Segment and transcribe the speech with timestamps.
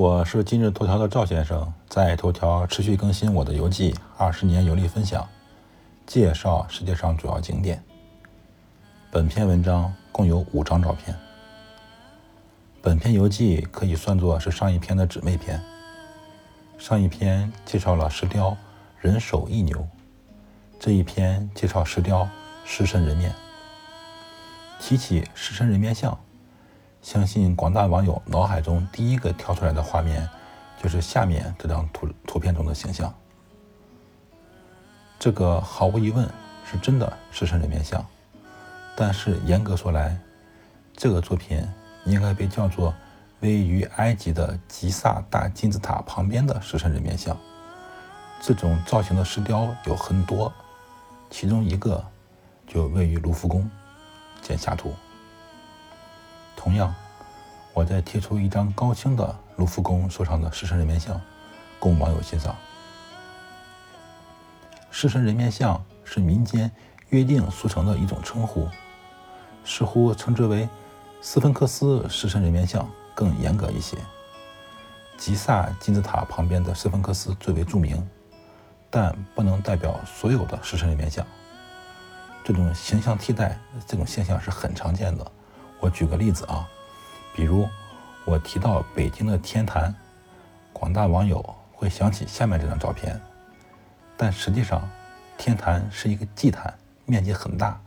[0.00, 5.28] 我是今日头条的赵先生，在头条持续更新我的游记，二十年游历分享，
[6.06, 7.84] 介绍世界上主要景点。
[9.10, 11.14] 本篇文章共有五张照片。
[12.80, 15.60] 本篇游记可以算作是上一篇的姊妹篇。
[16.78, 18.56] 上一篇介绍了石雕
[19.00, 19.86] 人首异牛，
[20.78, 22.26] 这一篇介绍石雕
[22.64, 23.34] 狮身人面。
[24.78, 26.18] 提起狮身人面像。
[27.02, 30.28] 相信广大网友脑海中第一个跳出来的画面，
[30.82, 33.12] 就是下面这张图图片中的形象。
[35.18, 36.28] 这个毫无疑问
[36.64, 38.04] 是真的狮身人面像，
[38.94, 40.16] 但是严格说来，
[40.94, 41.66] 这个作品
[42.04, 42.94] 应该被叫做
[43.40, 47.36] 位于埃及的吉萨大金字塔旁边的狮身人面像。
[48.42, 50.52] 这种造型的石雕有很多，
[51.28, 52.02] 其中一个
[52.66, 53.70] 就位于卢浮宫，
[54.40, 54.94] 见下图。
[56.62, 56.94] 同样，
[57.72, 61.18] 我再贴出一张高清的卢浮宫收藏的狮身人面像，
[61.78, 62.54] 供网友欣赏。
[64.90, 66.70] 狮身人面像是民间
[67.08, 68.68] 约定俗成的一种称呼，
[69.64, 70.68] 似乎称之为
[71.22, 73.96] 斯芬克斯狮身人面像更严格一些。
[75.16, 78.06] 吉萨金字塔旁边的斯芬克斯最为著名，
[78.90, 81.26] 但不能代表所有的狮身人面像。
[82.44, 85.32] 这种形象替代这种现象是很常见的。
[85.80, 86.68] 我举个例子啊，
[87.34, 87.66] 比如
[88.26, 89.94] 我提到北京的天坛，
[90.74, 93.18] 广大网友会想起下面这张照片，
[94.14, 94.86] 但实际上
[95.38, 96.72] 天坛是一个祭坛，
[97.06, 97.80] 面积很大，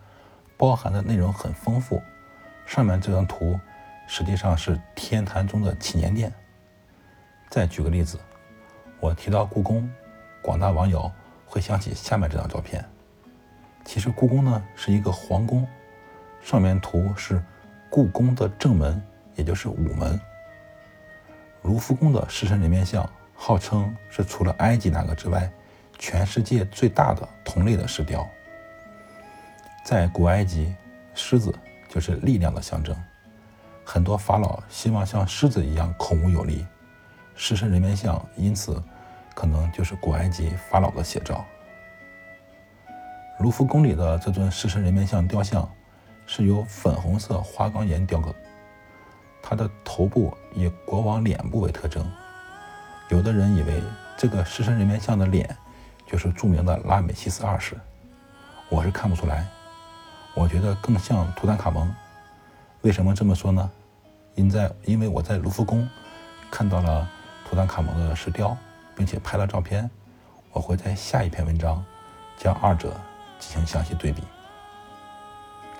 [0.57, 2.01] 包含的内容很丰富。
[2.65, 3.59] 上面这张图
[4.07, 6.33] 实际上是天坛中的祈年殿。
[7.51, 8.19] 再举个例子，
[8.99, 9.87] 我提到故宫，
[10.41, 11.11] 广大网友
[11.45, 12.83] 会想起下面这张照片。
[13.85, 15.67] 其实故宫呢是一个皇宫，
[16.41, 17.39] 上面图是。
[17.95, 18.99] 故宫的正门，
[19.35, 20.19] 也就是午门。
[21.61, 25.47] 卢浮宫的狮身人面像，号称是除了埃及那个之外，
[25.99, 28.27] 全世界最大的同类的石雕。
[29.85, 30.73] 在古埃及，
[31.13, 31.53] 狮子
[31.87, 32.97] 就是力量的象征，
[33.85, 36.65] 很多法老希望像狮子一样孔武有力，
[37.35, 38.81] 狮身人面像因此
[39.35, 41.45] 可能就是古埃及法老的写照。
[43.37, 45.69] 卢浮宫里的这尊狮身人面像雕像。
[46.25, 48.33] 是由粉红色花岗岩雕刻，
[49.41, 52.09] 它的头部以国王脸部为特征。
[53.09, 53.83] 有的人以为
[54.17, 55.55] 这个狮身人面像的脸
[56.07, 57.75] 就是著名的拉美西斯二世，
[58.69, 59.45] 我是看不出来，
[60.33, 61.93] 我觉得更像图坦卡蒙。
[62.81, 63.71] 为什么这么说呢？
[64.35, 65.87] 因在因为我在卢浮宫
[66.49, 67.07] 看到了
[67.47, 68.57] 图坦卡蒙的石雕，
[68.95, 69.89] 并且拍了照片，
[70.51, 71.83] 我会在下一篇文章
[72.37, 72.99] 将二者
[73.39, 74.23] 进行详细对比。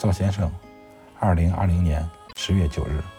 [0.04, 0.52] 赵先生，
[1.18, 2.06] 二零二零年
[2.36, 3.13] 十月九日。